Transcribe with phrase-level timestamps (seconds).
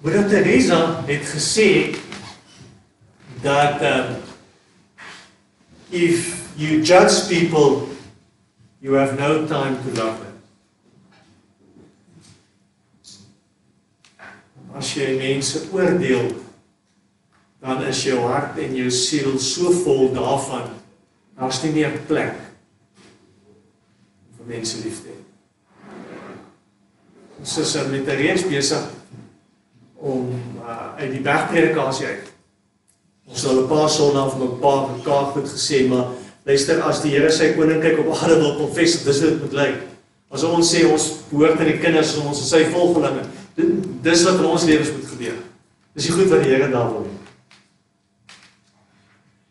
[0.00, 1.96] Moeder Teresa het gesê
[3.42, 4.16] dat um,
[5.90, 7.88] if you judge people
[8.80, 10.36] you have no time to love them.
[14.76, 16.28] As jy mense oordeel
[17.64, 20.68] dan is jou hart en jou siel so vol daarvan
[21.38, 22.36] daar's nie meer plek
[24.36, 25.22] vir mense lief te hê.
[27.40, 28.95] Ons is met 'n reeks besig
[29.96, 30.28] om
[30.60, 32.32] uh, uit die bergpredikasie uit.
[33.26, 36.06] Ons het al 'n paar sonnae van 'n paar mekaar goed gesê, maar
[36.44, 39.76] luister as die Here sy koninkryk op aarde wil konfess, dis dit moet lyk.
[40.30, 43.24] As ons sê ons behoort aan die kinders van ons, sy volgelinge,
[44.02, 45.38] dis wat in ons lewens moet gebeur.
[45.94, 47.16] Dis die goed wat die Here daar wil hê.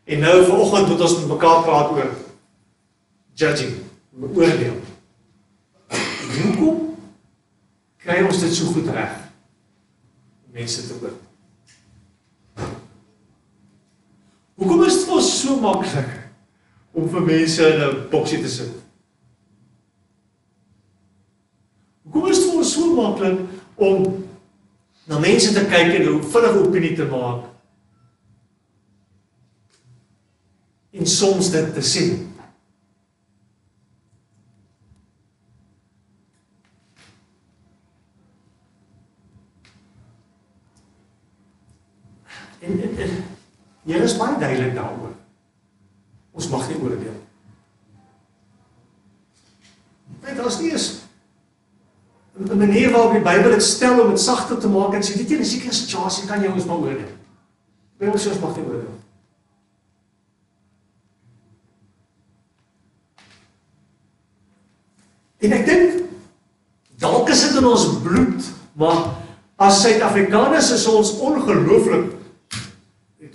[0.06, 2.12] En nou vanoggend moet ons met mekaar praat oor
[3.34, 3.74] judging,
[4.22, 4.78] oordeel.
[6.36, 6.98] Hoekom
[7.98, 9.16] kry ons dit so goed reg?
[10.56, 11.18] Mense te oordeel.
[14.56, 16.14] Hoekom is dit vir ons so maklik
[16.96, 18.72] om vir mense in 'n boksie te sit?
[22.06, 23.40] Hoekom is dit vir ons so maklik
[23.76, 24.24] om
[25.12, 27.52] na mense te kyk en 'n vinnige opinie te maak?
[30.94, 32.35] En soms dit te sien.
[42.66, 43.24] En en, en
[43.86, 45.14] Here is baie duidelik daaroor.
[46.34, 47.18] Ons mag nie oordeel.
[50.26, 50.88] Dit is nie eens
[52.36, 55.32] 'n manier waarop die Bybel dit stel om dit sagter te maak en sê dit
[55.32, 57.14] in 'n sekere situasie kan jy ons maar oordeel.
[57.98, 59.00] Bybel sê ons mag nie oordeel.
[65.38, 66.04] En ek dink
[66.98, 69.16] dalk is dit in ons bloed, maar
[69.56, 72.25] as Suid-Afrikaners is ons ongelooflik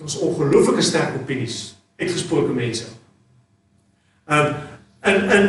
[0.00, 2.86] het ons ongelooflike sterk opinies uitgesproke mense.
[4.26, 4.54] Um
[5.04, 5.48] in in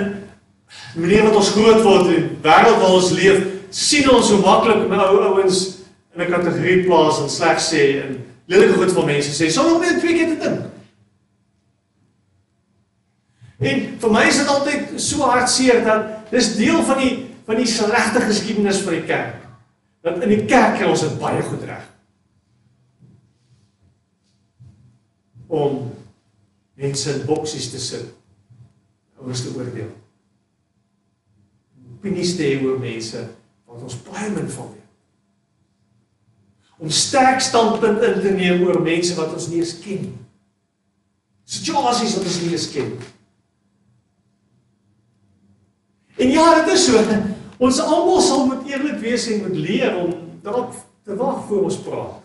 [0.95, 4.99] meneer wat ons groot word in wêreld waar ons leef, sien ons hoe maklik my
[5.05, 5.61] ou ouens
[6.15, 9.81] in 'n kategorie plaas en sleg sê en lelike goed van mense sê sonder om
[9.81, 10.65] net twee keer te dink.
[13.59, 17.67] En vir my is dit altyd so hartseer dat dis deel van die van die
[17.67, 19.35] slegte geskiedenis van die kerk.
[20.01, 21.90] Dat in die kerk kry ons dit baie goed reg.
[25.51, 25.91] Om
[26.79, 28.07] mense in boksies te sit.
[29.19, 29.91] Ouers te oordeel.
[31.97, 33.19] Opinies te hê oor mense
[33.67, 34.87] wat ons baie min van weet.
[36.81, 40.15] Om sterk standpunt in te neem oor mense wat ons nie eens ken nie.
[41.51, 43.11] Situasies wat ons nie eens ken nie.
[46.21, 47.03] En ja, dit is so.
[47.61, 50.73] Ons almal sal moet eerlik wees en moet leer om daarop
[51.05, 52.19] te wag voor ons praat.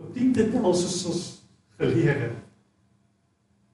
[0.00, 1.24] Tot dien dit ons is ons
[1.80, 2.30] geleer.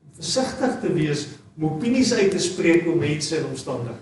[0.05, 3.99] Om versigtig te wees om opinies uit te spreek oor mense en omstandighede.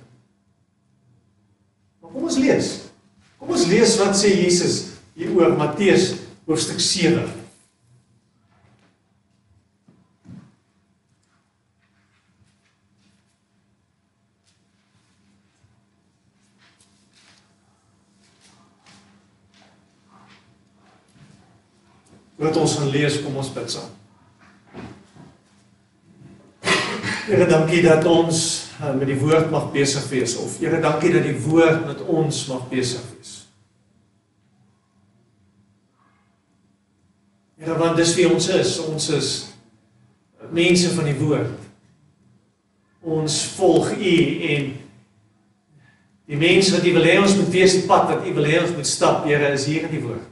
[2.01, 2.69] Maar kom ons lees.
[3.39, 4.79] Kom ons lees wat sê Jesus
[5.19, 6.13] hier oor Matteus
[6.47, 7.25] hoofstuk 7.
[22.38, 23.94] Wat ons gaan lees, kom ons bid saam.
[27.28, 28.38] Here, dankie dat ons
[28.78, 32.47] uh, met die woord mag besig wees of Here, dankie dat die woord met ons
[32.49, 33.34] mag besig wees.
[37.59, 38.78] Here, want dis wie ons is.
[38.87, 39.31] Ons is
[40.55, 41.66] mense van die woord.
[43.03, 44.16] Ons volg U
[44.55, 44.72] en
[46.28, 48.62] die mense wat U wil hê ons moet wees, die pad wat U wil hê
[48.62, 50.25] ons moet stap, Here, is hier in die woord.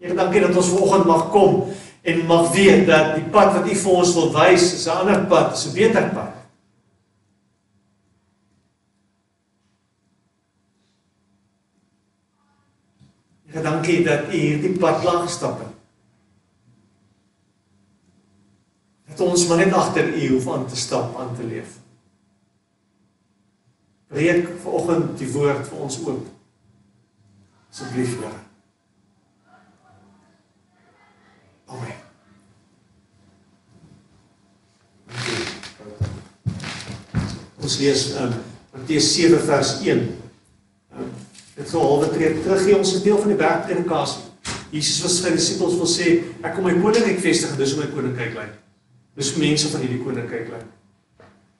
[0.00, 3.74] Here, dankie dat ons vanoggend mag kom en mag weet dat die pad wat U
[3.74, 6.34] vir ons wil wys, is 'n ander pad, is 'n beter pad.
[13.50, 15.74] Here, dankie dat U hierdie pad lank gestap het.
[19.08, 21.78] Dat ons maar net agter U hoef aan te stap, aan te leef.
[24.06, 26.26] Breek vanoggend die woord vir ons oop.
[27.70, 28.49] Asseblief, Here.
[37.70, 38.32] Ons lees um
[38.74, 40.00] Matteus 7 vers 1.
[40.98, 41.10] Um,
[41.54, 44.24] dit sou halwe tree terug gee ons 'n deel van die bergpredikasie.
[44.72, 48.34] Jesus was sy disippels wil sê ek kom my koninkryk vestig, dis hoe my koninkryk
[48.34, 48.58] lyk.
[49.14, 50.66] Dis mense van hierdie koninkryk lyk.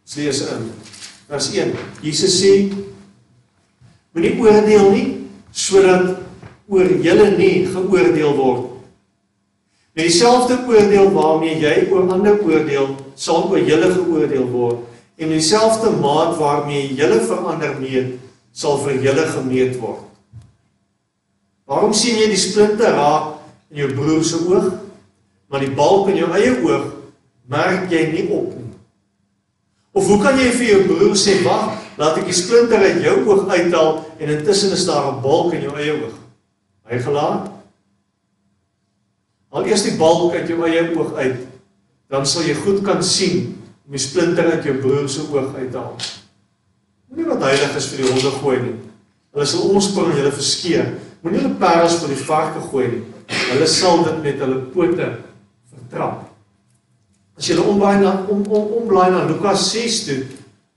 [0.03, 0.67] Ons lees in um,
[1.29, 1.79] vers 1.
[2.03, 2.75] Jesus sê
[4.11, 5.09] Moenie oordeel nie
[5.53, 6.19] sodat
[6.67, 8.83] oor julle nie geoordeel word.
[9.95, 14.90] Met dieselfde oordeel waarmee jy oor ander oordeel, sal oor julle geoordeel word
[15.20, 18.14] en dieselfde maat waarmee julle verander meet,
[18.56, 20.06] sal vir julle gemeet word.
[21.69, 23.37] Waarom sien jy die splinte raak
[23.70, 24.72] in jou broer se oog,
[25.52, 26.88] maar die balk in jou eie oog
[27.50, 28.72] merk jy nie op nie?
[29.93, 33.17] Of hoe kan jy vir jou broer sê, "Wag, laat ek die splinter uit jou
[33.26, 36.17] oog uithaal en intussen is daar 'n balk in jou eie oog?"
[36.90, 37.50] Hy gelaat.
[39.50, 41.46] Al eers die balk uit jou eie oog uit,
[42.08, 43.60] dan sal jy goed kan sien
[43.91, 45.97] om die splinter uit jou broer se oog uit te haal.
[47.11, 48.75] Moenie wat heilig is vir die honde gooi nie.
[49.35, 50.93] Hulle sal omspring en hulle verskeer.
[51.25, 53.01] Moenie hulle parels vir die varke gooi nie.
[53.49, 55.09] Hulle sal dit met hulle pote
[55.73, 56.21] vertrap.
[57.35, 60.21] As jy omblaai na om om omblaai na Lukas 6 toe,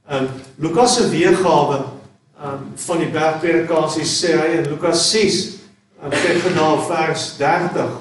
[0.09, 5.39] ehm um, Lukas se weergawe ehm um, van die bergpredikasie sê hy in Lukas 6,
[6.01, 7.95] ehm um, kyk na vers 30.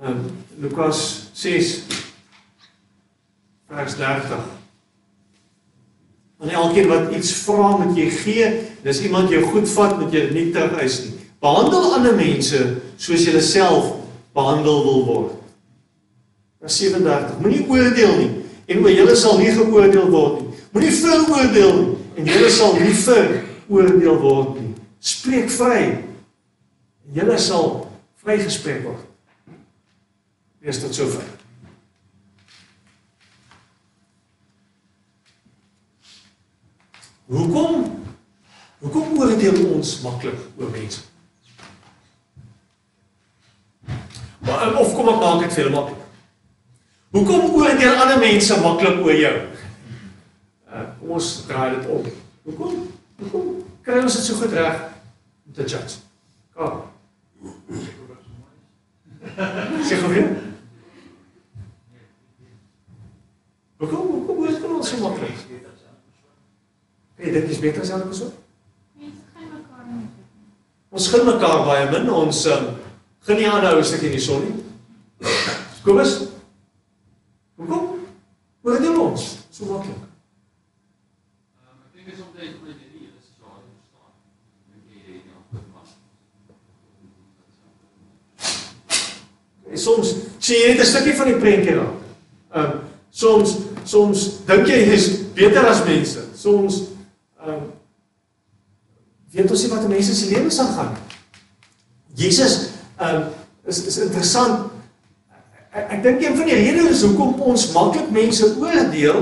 [0.00, 0.26] Ehm um,
[0.64, 1.82] Lukas 6
[3.68, 4.38] vers 30.
[6.40, 8.46] En elkeen wat iets vra moet jy gee,
[8.84, 11.12] dis iemand jou goed vat moet jy dit nie terugeis nie.
[11.44, 12.60] Behandel ander mense
[12.96, 13.90] soos jy self
[14.36, 15.34] behandel wil word.
[16.64, 17.36] Vers 37.
[17.42, 18.30] Moenie oordeel nie
[18.66, 20.62] en oor julle sal nie geoordeel word nie.
[20.72, 24.72] Moenie veroordeel nie en julle sal nie veroordeel word nie.
[25.04, 27.68] Spreek vry en julle sal
[28.24, 29.04] vrygespreek word.
[30.66, 31.22] Wees tot sover.
[37.26, 37.84] Hoekom
[38.78, 41.04] hoekom oordeel ons maklik oor mense?
[44.42, 46.00] Maar of kom ek maak dit vir julle maklik?
[47.14, 49.36] Hoekom oordeel ander mense maklik oor jou?
[50.66, 52.10] Uh, kom ons draai dit om.
[52.48, 52.82] Hoekom?
[53.22, 53.46] Hoekom
[53.86, 54.82] kry ons dit so goed reg
[55.46, 56.02] om te judge?
[56.58, 56.82] Kom.
[59.86, 60.45] Sê gou weer.
[63.76, 65.36] Hoekom hoekom oordeel ons so maklik?
[67.16, 68.32] Hey, dit is beter as elke persoon.
[70.96, 72.10] Ons gun mekaar baie min.
[72.12, 72.74] Ons um,
[73.26, 74.54] Gaan nie aanhou 'n stukkie in die son nie.
[75.82, 76.12] Kobus.
[77.56, 78.06] Hoekom?
[78.62, 79.38] Hoe doen ons?
[79.50, 79.96] So maklik.
[81.58, 84.12] Ehm ek dink dit is om te om dit nie is so hard te staan.
[84.70, 85.90] Dink jy jy nie op dit pas.
[89.70, 91.98] En soms sien jy net 'n stukkie van die prentjie raak.
[92.54, 92.80] Ehm um,
[93.10, 96.28] soms soms dink jy jy's beter as mense.
[96.34, 96.82] Soms
[97.40, 97.66] ehm um,
[99.32, 100.96] weet ons nie wat mense se lewens aangaan.
[102.16, 103.24] Jesus Ehm um,
[103.66, 104.70] is is interessant.
[105.70, 109.18] Ek, ek dink een van die redes hoekom ons maklik mense oordeel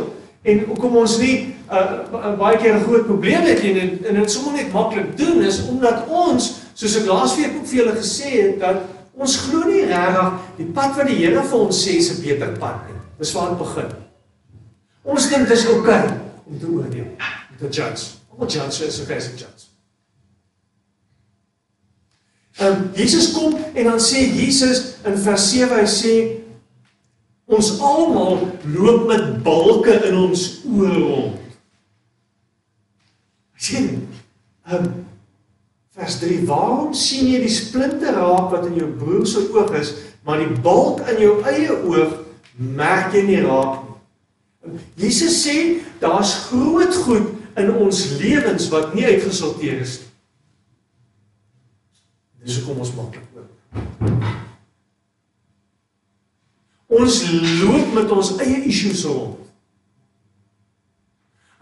[0.46, 1.32] en hoekom ons nie
[1.66, 5.58] uh, baie keer 'n groot probleem het en en dit sommer net maklik doen is
[5.66, 8.86] omdat ons soos ek laasweek ook vir julle gesê het dat
[9.18, 12.54] ons glo nie regtig die pad wat die Here vir ons sê is 'n beter
[12.62, 13.00] pad nie.
[13.18, 14.03] Dis waar dit begin.
[15.04, 17.10] Ons dink dis oukei okay om te oordeel,
[17.50, 18.16] om te judge.
[18.38, 19.68] Te judge is okay as 'n judge.
[22.58, 26.14] Ehm um, Jesus kom en dan sê Jesus in vers 7 hy sê
[27.44, 31.40] ons almal loop met balke in ons oë rond.
[33.56, 34.08] sien
[34.68, 34.92] ehm um,
[35.94, 39.94] vers 3 waarom sien jy die splinte raak wat in jou broer se oog is
[40.24, 42.16] maar die balk in jou eie oog
[42.54, 43.93] merk jy nie raak nie.
[44.96, 47.28] Jesus sê daar's groot goed
[47.60, 50.10] in ons lewens wat nie uitgesorteer is nie.
[52.44, 53.50] Dis hoekom ons maklik loop.
[56.94, 57.20] Ons
[57.60, 59.40] loop met ons eie issues rond.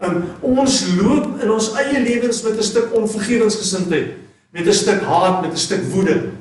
[0.03, 4.17] En ons loop in ons eie lewens met 'n stuk onvergewensgesindheid,
[4.51, 6.31] met 'n stuk haat, met 'n stuk woede.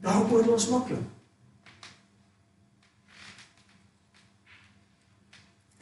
[0.00, 1.11] Daarop word ons maklik.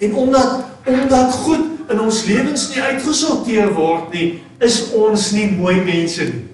[0.00, 4.28] En omdat omdat goed in ons lewens nie uitgesorteer word nie,
[4.64, 6.47] is ons nie mooi mense nie.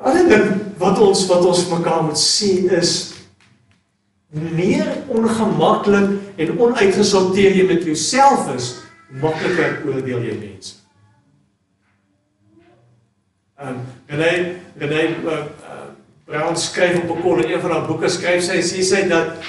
[0.00, 0.48] Ander ding
[0.80, 2.94] wat ons wat ons mekaar moet sê is
[4.30, 8.72] meer ongemaklik en onuitgesorteer jy met jouself is,
[9.20, 10.76] makliker oordeel jy mense.
[13.60, 14.34] Um, en hy
[14.80, 15.42] en hy uh,
[16.30, 19.42] Brown skryf op 'n kol in een van haar boeke skryf sy sê sy dat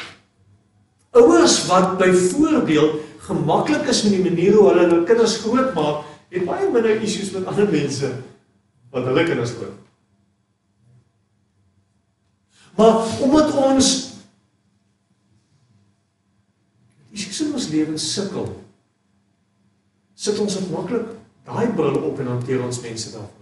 [1.11, 6.69] ouers wat byvoorbeeld gemaklik is met die manier hoe hulle hulle kinders grootmaak, het baie
[6.71, 8.09] minder issues met ander mense
[8.89, 9.89] wat hulle kinders grootmaak.
[12.75, 14.11] Maar omdat ons
[17.71, 18.47] lewens sukkel,
[20.15, 21.13] sit ons op maklik
[21.47, 23.40] daai bril op en hanteer ons mense daarvan.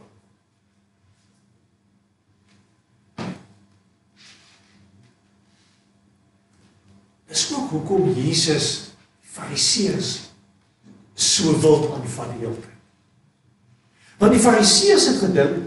[7.30, 8.90] Dis ook hoekom Jesus
[9.22, 10.14] Fariseërs
[11.14, 12.78] so wild aanvat die hele tyd.
[14.20, 15.60] Want die Fariseërs het gedink,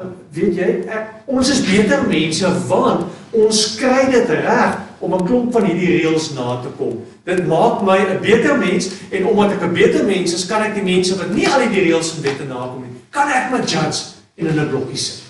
[0.00, 5.26] eh, weet jy, ek, ons is beter mense want ons kry dit reg om 'n
[5.26, 7.04] klomp van hierdie reëls na te kom.
[7.24, 10.74] Dit maak my 'n beter mens en omdat ek 'n beter mens is, kan ek
[10.74, 14.16] die mense wat nie al die reëls en wette nakom nie, kan ek my judge
[14.36, 15.22] en in 'n blokkie sit.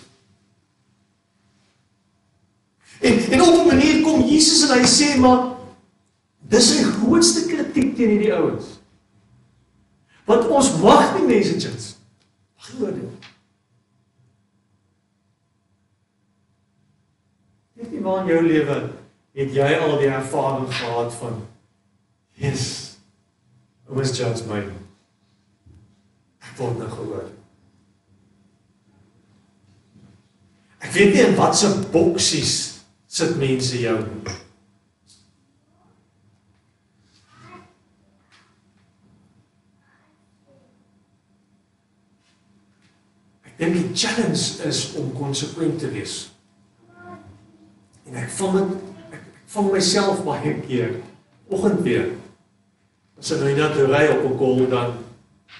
[3.00, 5.49] En en op 'n manier kom Jesus en hy sê maar
[6.50, 8.76] dis sy grootste kritiek teen hierdie ouens.
[10.26, 11.94] Want ons mag nie mense judge.
[12.70, 13.28] Glo dit.
[17.80, 18.78] Weet jy waar in jou lewe
[19.40, 21.40] het jy al die ervaring gehad van
[22.40, 22.64] yes,
[23.88, 24.60] ouens judge my.
[26.44, 27.30] Ek word nou gehoor.
[30.80, 32.54] Ek weet nie in watse boksies
[33.10, 34.38] sit mense jou nie.
[43.60, 46.30] Dink die challenge is om konsekwent te wees.
[48.08, 48.70] En ek vang dit
[49.12, 50.94] ek, ek vang myself baie keer
[51.52, 52.06] oggend weer.
[53.20, 54.96] As ek nou net ry op 'n kol dan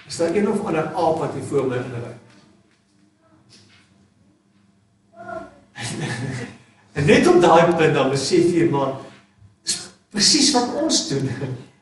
[0.09, 2.15] is daar een of ander aap wat hier voor my inry.
[6.97, 8.97] en net op daai punt dan besef jy maar
[10.11, 11.29] presies wat ons doen.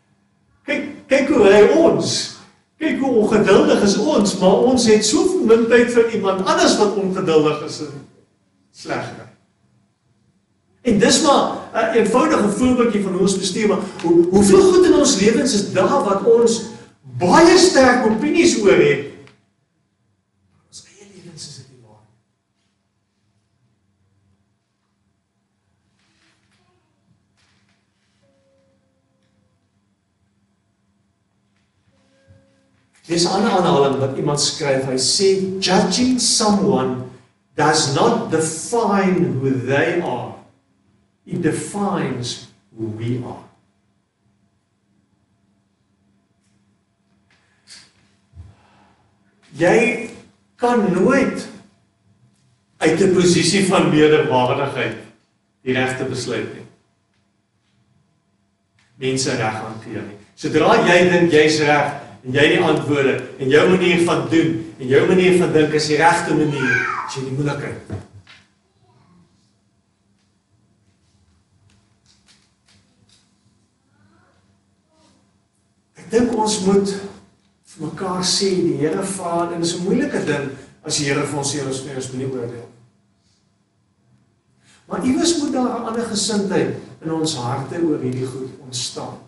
[0.67, 2.38] Kyk kyk hoe hy ons
[2.79, 6.95] Kyk hoe ongeduldig is ons, maar ons het soveel min tyd vir iemand anders wat
[6.95, 8.05] ongeduldig is en
[8.71, 9.27] sleg ry.
[10.89, 11.45] En dis maar
[11.75, 15.73] 'n eenvoudige voorbeeldjie van hoe ons bestuur, maar hoe hoeveel goed in ons lewens is
[15.73, 16.63] daar wat ons
[17.19, 19.05] baie sterk opinies oor het.
[20.69, 22.15] Ons eie lewens is dit nie waar nie.
[33.09, 34.85] Dis 'n ander aanhaling wat iemand skryf.
[34.85, 35.29] Hy sê
[35.65, 37.09] judging someone
[37.57, 40.35] does not define who they are.
[41.25, 43.45] It defines who we are.
[49.57, 50.11] Jy
[50.57, 51.49] kan nooit
[52.79, 54.97] uit 'n posisie van meerderwaardigheid
[55.63, 56.69] die regte besluit neem.
[58.95, 60.19] Mense reg hanteer nie.
[60.35, 64.87] Sodra jy dink jy's reg en jy die antwoorde en jou manier van doen en
[64.87, 67.97] jou manier van dink is die regte manier, as jy die moeilikheid
[75.99, 76.97] Ek dink ons moet
[77.69, 80.51] vir mekaar sê die Here vra en dis 'n moeilike ding
[80.83, 82.69] as die Here vir ons sê ons moet nie oordeel.
[84.89, 89.19] Maar iewers moet daar 'n ander gesindheid in ons harte oor hierdie goed ontstaan.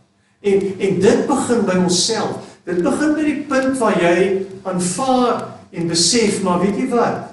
[0.41, 2.50] En en dit begin by onsself.
[2.71, 5.41] Dit begin by die punt waar jy aanvaar
[5.75, 7.31] en besef maar weet jy wat?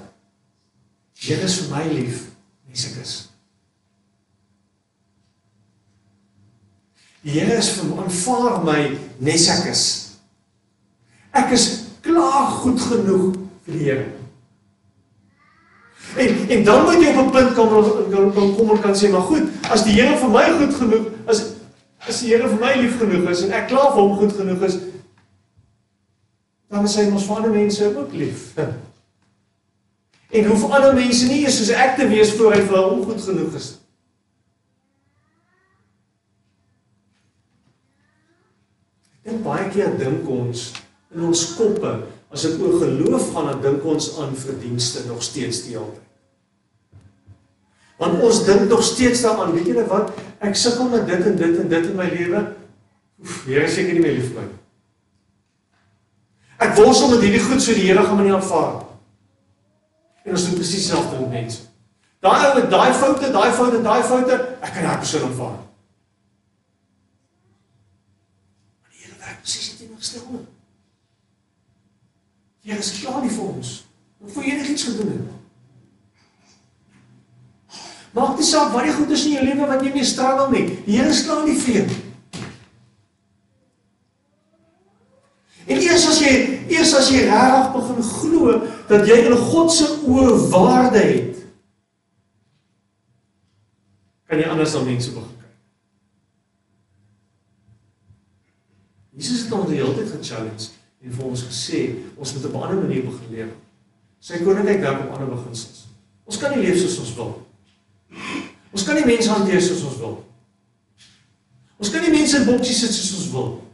[1.17, 2.23] Here is vir my lief,
[2.69, 3.13] nes ek is.
[7.25, 8.79] Die Here is vir my aanvaar my
[9.29, 9.85] nes ek is.
[11.37, 11.67] Ek is
[12.05, 13.35] klaar goed genoeg
[13.67, 14.07] vir die Here.
[16.17, 19.27] En en dan moet jy op 'n punt kom kom kom en kan sê maar
[19.29, 21.45] goed, as die Here vir my goed genoeg as
[22.07, 24.63] as die Here vir my lief genoeg is en ek klaar vir hom goed genoeg
[24.63, 24.77] is,
[26.71, 28.51] dan is hy mos vir ander mense ook lief.
[30.27, 33.21] En hoef ander mense nie eers soos ek te wees voor hy vir hom goed
[33.23, 33.69] genoeg is.
[39.23, 40.65] Ek dink baie keer dink ons
[41.15, 41.93] in ons koppe
[42.27, 46.03] as dit oor geloof gaan, dan dink ons aan verdienste nog steeds die hele tyd.
[47.97, 50.11] Want ons dink nog steeds daaraan, weet julle wat?
[50.43, 52.43] Ek sukkel met dit en dit en dit in my lewe.
[53.23, 54.49] Oef, Here is seker nie meer lief vir my.
[56.57, 58.81] Ek worstel met hierdie goed so die Here gaan my nie aanvaar.
[60.25, 61.65] En ons doen presies dieselfde met mense.
[62.25, 65.59] Daai ou met daai foute, daai foute, daai foute, ek kan daai persoon aanvaar.
[68.81, 70.41] Maar die Here werk presies dit teenoorgestelde.
[72.65, 73.75] Die Here is klaar nie vir ons.
[74.17, 75.29] Wat voor enigiets gedoen het.
[78.17, 80.65] Maak nie saak wat die goed is in jou lewe wat jy mee struggle nie.
[80.89, 81.87] Die Here is klaar nie vir jou.
[85.67, 86.16] En eers as jy
[86.69, 88.59] eers as jy regtig begin glo
[88.89, 91.41] dat jy in God se oë waarde het,
[94.27, 95.55] kan jy anders dan mense begin kyk.
[99.17, 100.69] Jesus het ons die hele tyd ge-challenge
[101.03, 101.83] en vir ons gesê
[102.17, 103.53] ons moet op 'n ander manier begin leef.
[104.19, 105.85] Sy koninkryk werk op ander beginsels.
[106.25, 107.47] Ons kan nie leef soos ons wil.
[108.71, 110.25] Ons kan nie mense hanteer soos ons wil.
[111.77, 113.66] Ons kan nie mense in boksies sit soos ons wil.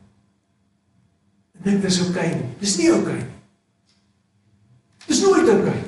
[1.63, 2.51] Dink dis oukei okay nie.
[2.59, 3.31] Dis nie oukei okay nie.
[5.07, 5.81] Dis nooit oukei okay.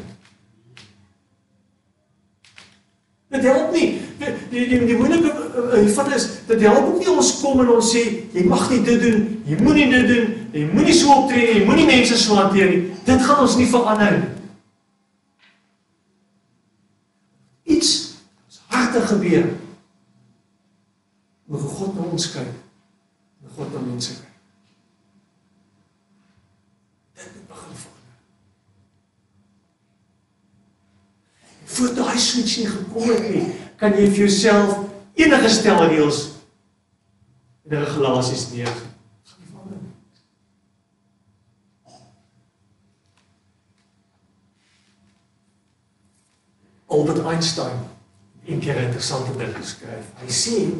[3.35, 3.87] Dit help nie.
[4.19, 7.89] Die die die, moeilike uh, van is dit help ook nie ons kom en ons
[7.91, 8.03] sê
[8.33, 11.65] jy mag nie dit doen, jy moenie dit doen, jy moenie so optree nie, jy
[11.67, 12.81] moenie mense so hanteer nie.
[13.07, 14.31] Dit gaan ons nie verander nie.
[17.75, 17.91] Iets
[18.45, 19.49] ons harte gebeur.
[21.51, 22.53] Moet God na ons kyk.
[23.41, 24.31] Moet God na mense kyk.
[27.19, 28.03] Dit moet begin verander.
[31.75, 33.45] Voor daai switch nie gekom het nie,
[33.79, 34.77] kan jy vir jouself
[35.19, 36.21] enige stel reëls
[37.69, 38.75] en regulasies neer.
[46.95, 47.79] Albert Einstein
[48.45, 50.05] het keer 'n interessante ding geskryf.
[50.21, 50.71] Hy sê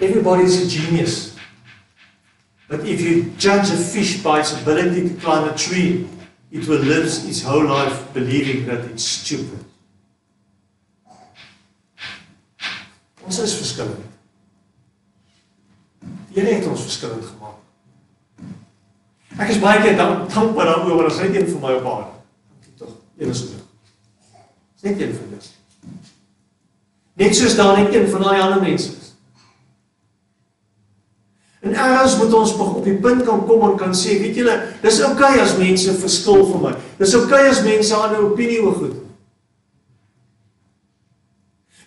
[0.00, 1.33] everybody is a genius.
[2.74, 6.08] But if you judge a fish by its ability to climb a tree,
[6.50, 9.60] it will live its whole life believing that it's stupid.
[13.24, 14.02] Ons is verskillend.
[16.32, 17.62] Die Here het ons verskillend gemaak.
[19.38, 22.18] Ek is baie keer dank dankbaar daaroor as hy een vir my op aarde.
[22.50, 22.98] Dankie tog.
[23.22, 24.42] Een is genoeg.
[24.82, 25.54] Net een vir dis.
[27.22, 29.03] Net soos daar net een van daai ander mense is.
[31.64, 35.00] En eers moet ons op die punt kan kom en kan sê, weet julle, dis
[35.00, 36.72] oukei okay as mense verskil van my.
[36.98, 38.98] Dis oukei okay as mense ander opinie oor goed.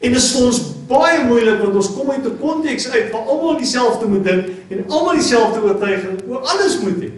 [0.01, 3.29] En dit is vir ons baie moeilik want ons kom uit 'n konteks uit waar
[3.29, 7.11] almal dieselfde moet dink en almal dieselfde oortuiging oor alles moet hê.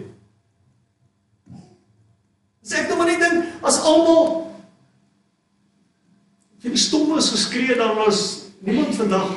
[2.64, 4.52] Sê ek nou maar net dink as almal
[6.60, 9.32] jy stom is geskree dan was niemand vandag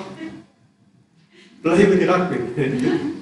[1.62, 3.13] bly met die rugby.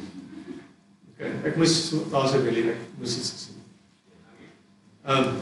[1.21, 1.77] Okay, ek moes
[2.09, 3.53] daar's 'n bietjie ek moes iets gesê.
[5.05, 5.39] Ehm um,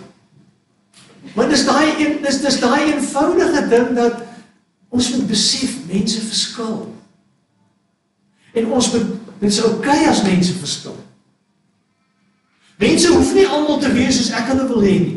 [1.36, 4.30] Maar dis daai een dis dis daai eenvoudige ding dat
[4.90, 6.96] Ons moet besef mense verskil.
[8.54, 9.06] En ons moet
[9.40, 10.98] dit is oukei okay as mense verskil.
[12.80, 15.16] Mense hoef nie almal te wees soos ek hulle wil hê nie.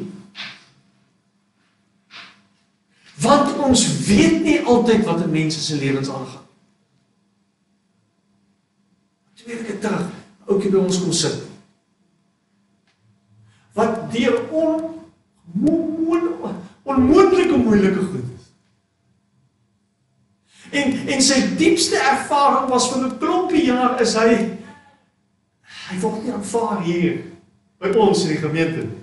[3.22, 6.46] Want ons weet nie altyd wat in mense se lewens aangaan.
[9.42, 10.11] Twee weke terug,
[10.52, 11.38] ouetjie by ons kom sit.
[13.76, 14.90] Wat deur on
[16.92, 18.32] onmoontlike moeilike goed
[20.72, 24.58] En en sy diepste ervaring was vir 'n klompie jaar is hy
[25.88, 27.24] hy word nie aanvaar hier
[27.78, 29.00] by ons in die gemeente nie.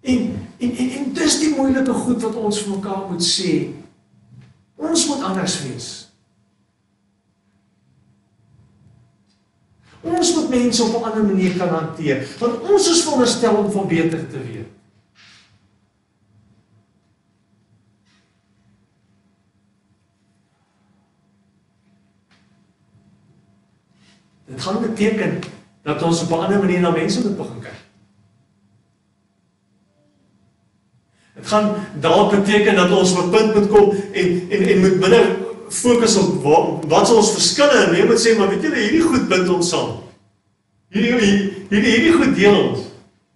[0.00, 3.74] En en en, en dis die moeilike goed wat ons vir mekaar moet sê.
[4.76, 6.09] Ons moet anders wees.
[10.00, 13.86] Ons moet mense op 'n ander manier kan hanteer, want ons is veronderstel om van
[13.88, 14.68] beter te weet.
[24.46, 25.38] Dit gaan beteken
[25.82, 27.78] dat ons op 'n ander manier na mense moet begin kyk.
[31.34, 34.98] Dit gaan dalk beteken dat ons op 'n punt moet kom en en en moet
[34.98, 39.02] minder fokus op wat, wat ons verskille en jy moet sê maar weet julle hierdie
[39.06, 39.98] goed bind ons saam.
[40.90, 41.12] Hierdie
[41.70, 42.86] hierdie hierdie goed deel ons.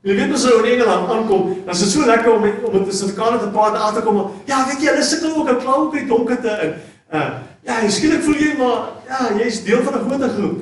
[0.05, 2.89] Jy weet mos ou in Engeland aankom, dan is dit so lekker om om met
[2.89, 4.31] 'n Suid-Afrikaner te praat en agter kom.
[4.45, 6.75] Ja, weet jy, hulle sukkel ook 'n klou op die donkerte in.
[7.13, 7.31] Uh
[7.65, 10.61] ja, skielik voel jy maar ja, jy's deel van 'n groter groep.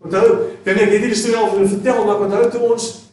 [0.00, 0.26] Onthou,
[0.64, 3.10] dan ek het hierdie storie al vertel, maar onthou toe ons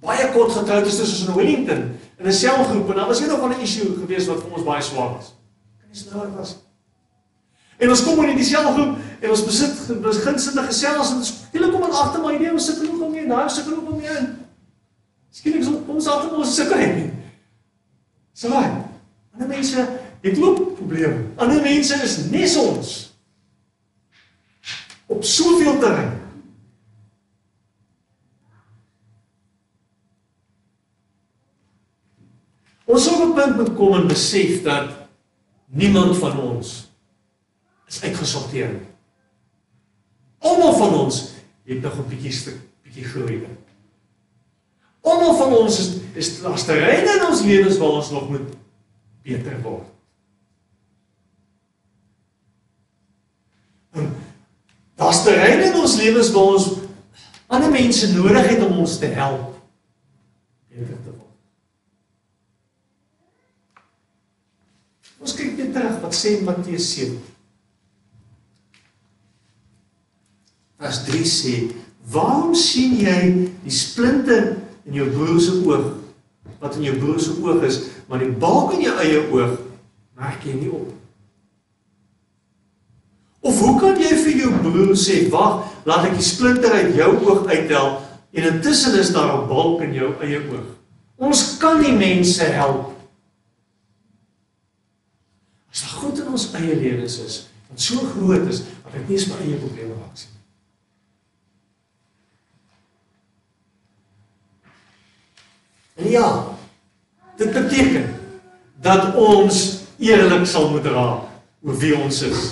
[0.00, 1.82] baie kort getroud is tussen in Wellington
[2.18, 5.12] in 'n selgroep en daar was eendag 'n issue gewees wat vir ons baie swaar
[5.16, 5.34] was.
[5.78, 6.63] Kan jy snou was?
[7.78, 11.72] En ons kom in die selgroep en ons besit begin sit en gesels en skielik
[11.74, 14.18] kom ons agter maar nee, ons sit genoeg om hier, nou sit genoeg om hier
[14.20, 14.28] in.
[15.34, 17.08] Skielik kom ons agter ons sukkel nie.
[18.34, 19.88] So, ander mense
[20.24, 21.24] het ook probleme.
[21.36, 22.92] Ander mense is nes ons
[25.06, 26.14] op soveel terrein.
[32.84, 34.90] Ons op 'n punt moet kom en besef dat
[35.66, 36.83] niemand van ons
[37.94, 38.86] is uitgesorteer nie.
[40.44, 41.20] Almal van ons
[41.64, 43.46] het nog 'n bietjie stuk bietjie groei.
[45.00, 48.54] Almal van ons is is lasterye in ons lewens waar ons nog moet
[49.22, 49.86] beter word.
[54.94, 56.68] Daar's terreine in ons lewens waar ons
[57.46, 59.58] ander mense nodig het om ons te help.
[60.68, 61.34] Beter te word.
[65.18, 67.33] Ons kyk net terug wat sê Matteus 7.
[70.84, 71.52] Vers 3 sê:
[72.12, 73.20] "Waarom sien jy
[73.64, 75.94] die splinter in jou broer se oog
[76.60, 79.54] wat in jou broer se oog is, maar die balk in jou eie oog
[80.20, 80.90] merk jy nie op?"
[83.44, 87.10] Of hoe kan jy vir jou broer sê, "Wag, laat ek die splinter uit jou
[87.24, 88.00] oog uittel
[88.34, 90.68] en intussen is daar 'n balk in jou eie oog?"
[91.16, 92.92] Ons kan nie mense help
[95.72, 99.16] as daar goed in ons eie lewens is wat so groot is dat ek nie
[99.16, 100.33] eens my eie probleme raak sien.
[105.94, 106.56] En ja,
[107.36, 108.14] dit beteken
[108.80, 111.30] dat ons eerlik sal moet raak
[111.62, 112.42] oor wie ons is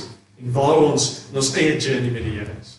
[0.40, 2.78] en waar ons in ons eie journey met die Here is.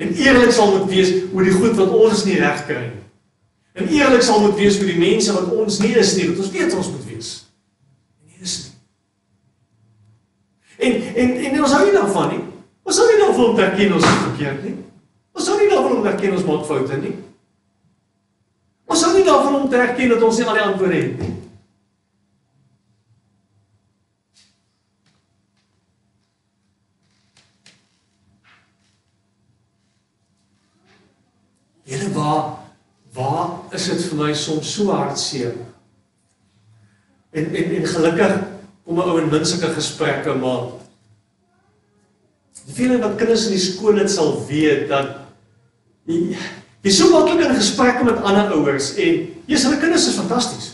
[0.00, 3.06] En eerlik sal moet wees oor die goed wat ons nie reg kry nie.
[3.78, 6.52] En eerlik sal moet wees vir die mense wat ons nie is nie, wat ons
[6.54, 7.30] weet ons moet wees.
[8.20, 8.76] En nie is nie.
[10.90, 12.44] En en en ons hou nie daarvan nie.
[12.82, 14.76] Ons hou nie daarvan om te erken ons verkeerd nie.
[15.36, 17.14] Ons hou nie daarvan om te erken ons maak foute nie.
[18.90, 21.34] Ons hou nie daarvan om te erken dat ons nie al die antwoorde het nie.
[31.90, 32.58] Julle waar
[33.14, 35.54] waar is dit vir my soms so hartseer?
[37.30, 38.36] En en en gelukkig
[38.84, 40.70] kom 'n ou in min sulke gesprekke maar
[42.66, 45.14] die feeling wat kinders in die skool net sal weet dat
[46.06, 46.34] jy
[46.84, 50.68] jy so maklik in gesprekke met ander ouers en jy's hulle kinders is fantasties.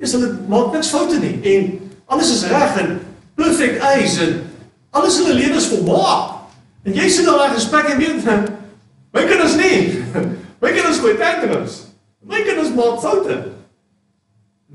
[0.00, 1.70] Jy's hulle maak niks foute nie en
[2.10, 2.98] alles is reg en
[3.38, 4.40] perfect eyes en
[4.90, 6.36] alles in hulle lewe is volmaak.
[6.84, 8.24] En jy sit daar in gesprek en weet
[9.14, 9.78] my kinders nie.
[10.60, 11.86] My kinders gooi tantrums.
[12.20, 13.36] My kinders maak foute.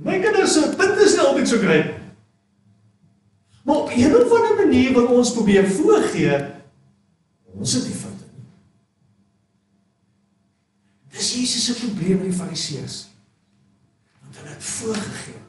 [0.02, 1.94] My kinders se punte is nie altyd so grait.
[3.66, 6.46] Maar op 'n of ander manier wil ons probeer voorgee
[7.54, 8.46] ons het die foute nie.
[11.10, 13.08] Dis Jesus se probleem met die Fariseërs.
[14.22, 15.42] Want hulle het voorgegee.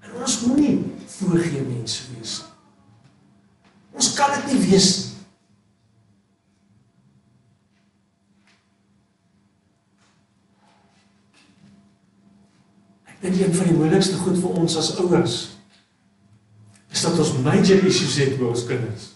[0.00, 2.52] En ons moenie voorgee mense wees nie.
[3.94, 5.12] Ons kan dit nie wees nie.
[13.12, 15.38] Ek dink een van die moeilikste goed vir ons as ouers
[16.94, 19.06] is dat ons major issues het met ons kinders.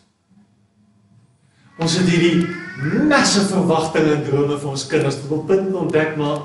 [1.78, 6.44] Ons het hierdie massive verwagtinge en drome vir ons kinders tot op punt ontdek maar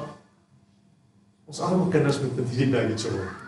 [1.46, 3.42] ons arme kinders moet met hierdie net so word.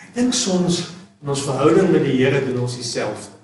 [0.00, 0.80] Ek dink soms
[1.22, 3.36] in ons verhouding met die Here doen ons dieselfde.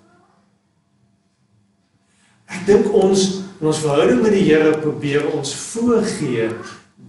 [2.50, 3.26] Ek dink ons
[3.60, 6.50] in ons verhouding met die Here probeer ons voorgee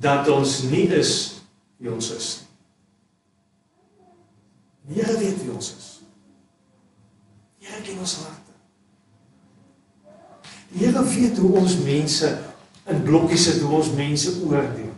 [0.01, 1.13] dat ons nie is
[1.81, 2.47] wie ons is nie.
[4.87, 5.96] Die Here weet wie ons is.
[7.67, 8.55] Here ken ons harte.
[10.71, 12.33] Die Here weet hoe ons mense
[12.87, 14.93] in blokkies sit, hoe ons mense oordeel.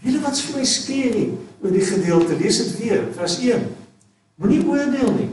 [0.00, 1.16] Wiele wat's vir my skeer
[1.60, 3.66] oor die gedeelte, lees dit weer, vers 1.
[4.40, 5.32] Moenie oordeel nie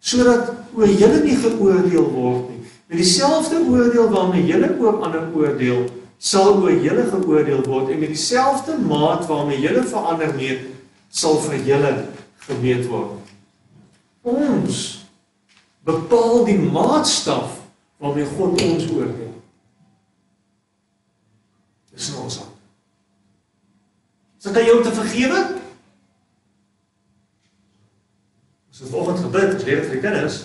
[0.00, 2.60] sodat oor julle nie geoordeel word nie.
[2.90, 5.84] Met dieselfde oordeel waarmee julle oor ander oordeel,
[6.18, 10.66] sal oor julle geoordeel word en met dieselfde maat waarmee julle verander meet,
[11.12, 11.92] sal vir julle
[12.46, 13.19] gemeet word.
[14.22, 15.06] Ons
[15.84, 17.60] bepaal die maatstaf
[18.00, 19.32] waarmee God ons oordeel.
[21.92, 22.56] Dis nou ons hand.
[24.40, 25.40] Sal jy om te vergewe?
[28.70, 30.38] Ons vanoggend gebid, ons leer dit vir die kinders.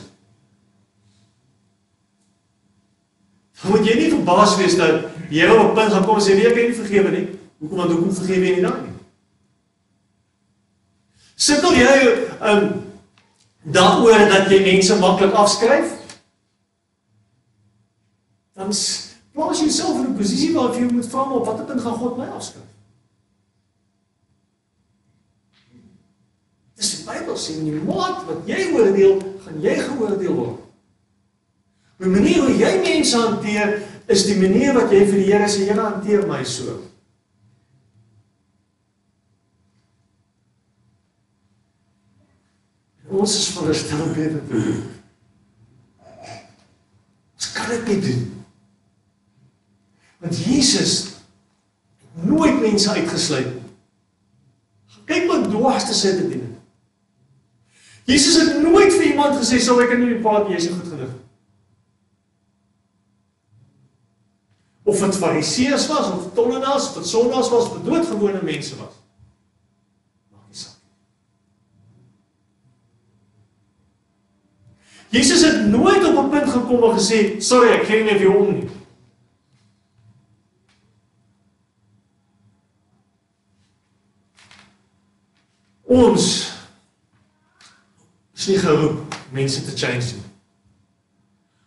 [3.62, 6.22] Dan moet jy nie verbaas wees dat die Here op 'n punt gaan kom en
[6.22, 8.94] sê, "Nee, ek kan nie vergewe nie." Hoekom want hoekom vergewe jy nie dan nie?
[11.36, 12.85] Sukkel jy um
[13.66, 15.94] daaroor dat jy mense maklik afskryf?
[18.56, 18.72] Dan
[19.36, 21.98] plaas jy jouself in 'n posisie waar jy moet vra maar op watter punt gaan
[21.98, 22.70] God my afskryf?
[26.76, 30.60] Dis die Bybel sê in die maat wat jy oordeel, gaan jy geoordeel word.
[31.98, 35.64] Die manier hoe jy mense hanteer is die manier wat jy vir die Here sê,
[35.70, 36.82] Here hanteer my so.
[43.26, 44.82] Ons is veronderstel om beter te doen.
[47.34, 48.26] Ons kan dit nie doen.
[50.22, 53.64] Want Jesus het nooit mense uitgesluit nie.
[55.10, 56.54] Kyk wat dwars te sit dit doen.
[58.06, 60.92] Jesus het nooit vir iemand gesê sal ek in die paad jy is nie goed
[60.94, 61.16] genoeg.
[64.86, 69.00] Of dit fariseërs was of tollenaars of sondaars was of doodgewone mense was.
[70.30, 70.78] Maak nie saak.
[75.16, 78.28] Jesus het nooit op 'n punt gekom en gesê, "Sorry, ek gee nie meer vir
[78.32, 78.70] jou om nie."
[85.84, 86.52] Ons
[88.36, 90.24] is nie geroep mense te change nie.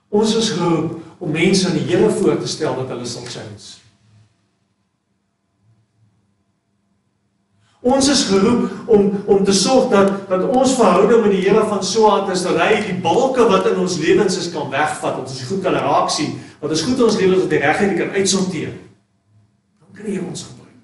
[0.08, 3.77] Ons is geroep om mense aan die Here voor te stel dat hulle sal change.
[7.80, 11.84] Ons is geroep om om te sorg dat dat ons verhouding met die Here van
[11.84, 15.44] so aard is dat hy die balke wat in ons lewens is kan wegvat, ons
[15.46, 18.72] goed kan raak sien, dat ons goed ons lewens op die regte kan uitsorteer.
[19.78, 20.74] Dan kan hy ons gebruik.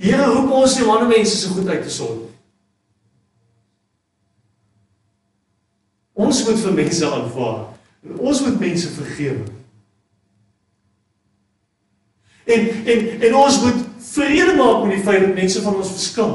[0.00, 2.24] Die Here roep ons nie om ander mense se goed uit te sorg.
[6.20, 7.60] Ons moet vir mense aanvaar.
[8.16, 9.44] Ons moet mense vergewe.
[12.48, 16.32] En en en ons moet vrede maak met die feit dat mense van ons verskil.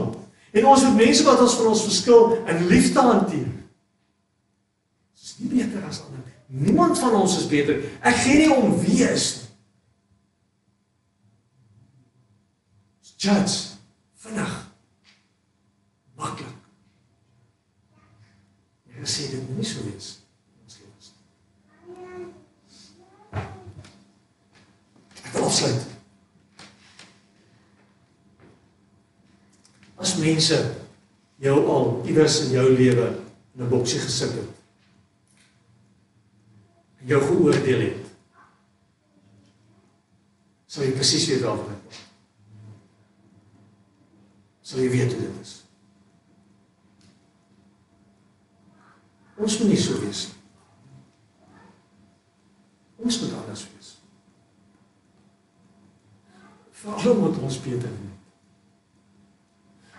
[0.56, 3.50] En ons moet mense wat ons van ons verskil in liefde hanteer.
[5.16, 6.68] Ons is nie beter as ander nie.
[6.68, 7.82] Niemand van ons is beter.
[8.06, 9.46] Ek gee nie om wie is nie.
[13.26, 13.58] judge
[14.22, 14.54] vinnig
[16.16, 16.54] maklik.
[18.96, 20.12] Jy sê dit nie so wees
[20.64, 21.10] ons lewens.
[25.26, 25.92] Ek wil afsluit.
[29.96, 30.58] As mense
[31.46, 33.08] jou al iewers in jou lewe
[33.56, 34.52] in 'n boksie gesit het.
[37.00, 38.04] En jou geoordeel het.
[40.66, 42.06] Sou jy presies weet waarvan ek praat?
[44.66, 45.54] sal jy weet hoe dit is.
[49.36, 50.42] Ons moet nie so wees nie.
[53.06, 53.92] Ons moet anders wees.
[56.82, 58.25] Veral moet ons beter weet.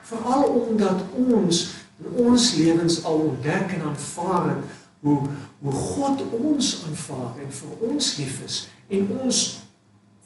[0.07, 1.63] Veral omdat ons
[1.97, 5.21] in ons lewens al ontdek en aanvaar het hoe
[5.61, 8.57] hoe God ons aanvaar en vir ons lief is
[8.93, 9.39] en ons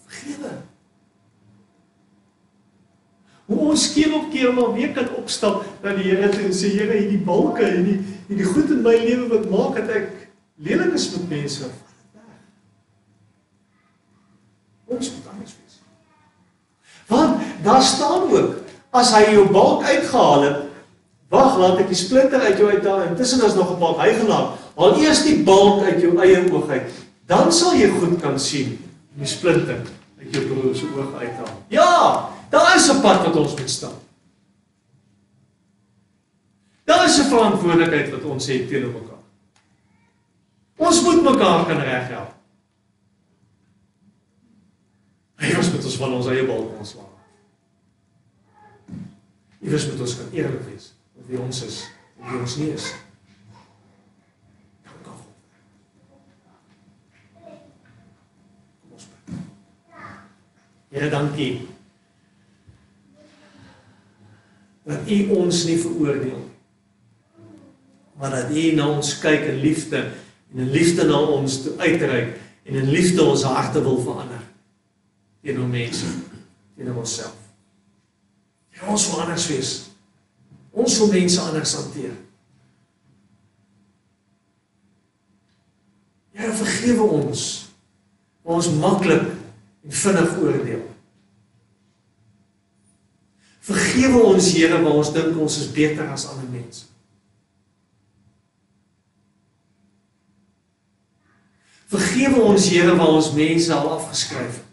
[0.05, 0.51] vergewe.
[3.51, 6.73] Hoe ons keer op keer maar weer kan opstap na die Here toe en sê
[6.75, 10.11] Here, hierdie balke, hierdie hierdie goed in my lewe wat maak dat ek
[10.67, 11.71] lelik is met mense.
[14.91, 15.79] Ons moet anders wees.
[17.11, 20.65] Want daar staan ook as hy jou balk uitgehaal het,
[21.31, 23.03] wag, laat ek die splinter uit jou uithaal.
[23.11, 24.59] Intussen is nog 'n balk hy gelaat.
[24.77, 26.91] Haal eers die balk uit jou eie oog uit.
[27.27, 28.79] Dan sal jy goed kan sien
[29.15, 29.87] die splinter
[30.19, 31.55] uit jou broer se oog uithaal.
[31.69, 33.95] Ja, Daar is 'n pad wat ons moet stap.
[36.85, 39.23] Daar is 'n verantwoordelikheid wat ons het teenoor mekaar.
[40.77, 42.35] Ons moet mekaar kan reghelp.
[45.35, 46.95] Hy was met ons van ons eie balk ons
[49.71, 51.81] wys met ons kan eerlik wees oor wie ons is
[52.19, 52.91] en wie ons nie is.
[60.91, 61.53] Here dankie
[64.91, 66.47] dat U ons nie veroordeel nie.
[68.19, 70.03] Maar dat U na ons kyk in liefde
[70.51, 72.35] en in liefde na ons toe uitreik
[72.67, 74.43] en in liefde ons harte wil verander
[75.41, 76.11] teenoor mense,
[76.77, 77.40] teenoor onsself.
[78.81, 79.71] Ja, ons wil anders wees.
[80.71, 82.15] Ons wil mense anders hanteer.
[86.33, 87.43] Ja, vergewe ons.
[88.43, 89.27] Ons maklik
[89.85, 90.87] en vinnig oordeel.
[93.71, 96.89] Vergewe ons Here waar ons dink ons is beter as ander mense.
[101.91, 104.70] Vergewe ons Here waar ons mense al afgeskryf het.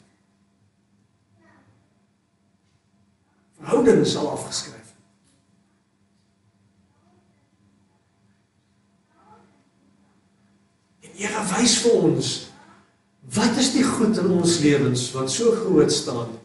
[3.98, 4.94] Verhoudings al afgeskryf het.
[11.02, 12.36] En Here wys vir ons
[13.38, 16.38] wat is die goed in ons lewens wat so groot staan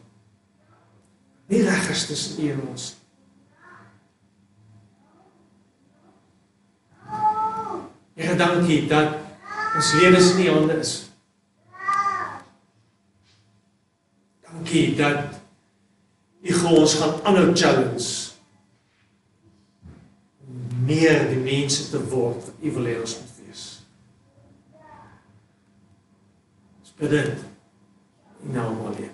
[1.51, 2.89] nie reg is tussen U en ons.
[8.17, 9.19] Here, dankie dat
[9.75, 10.95] ons lewens in U hande is.
[14.49, 15.42] Dankie dat
[16.43, 16.53] U
[16.83, 18.09] ons gaan aanhou challenge
[20.83, 23.65] meer die mense te word wat U wil hê ons moet wees.
[26.83, 27.45] Ons bid dit
[28.43, 29.11] in naam van U.